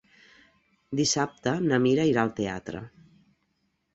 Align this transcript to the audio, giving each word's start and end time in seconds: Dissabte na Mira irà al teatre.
Dissabte 0.99 1.53
na 1.65 1.79
Mira 1.85 2.07
irà 2.13 2.23
al 2.25 2.33
teatre. 2.41 2.81